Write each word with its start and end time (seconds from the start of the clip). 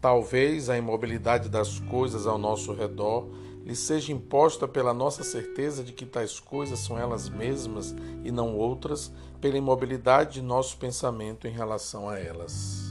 Talvez 0.00 0.70
a 0.70 0.78
imobilidade 0.78 1.48
das 1.48 1.80
coisas 1.80 2.26
ao 2.26 2.38
nosso 2.38 2.72
redor 2.72 3.28
lhe 3.64 3.74
seja 3.74 4.12
imposta 4.12 4.68
pela 4.68 4.94
nossa 4.94 5.24
certeza 5.24 5.82
de 5.82 5.92
que 5.92 6.06
tais 6.06 6.38
coisas 6.38 6.78
são 6.78 6.96
elas 6.98 7.28
mesmas 7.28 7.94
e 8.24 8.30
não 8.30 8.56
outras, 8.56 9.12
pela 9.40 9.58
imobilidade 9.58 10.34
de 10.34 10.42
nosso 10.42 10.76
pensamento 10.78 11.46
em 11.46 11.50
relação 11.50 12.08
a 12.08 12.18
elas. 12.18 12.87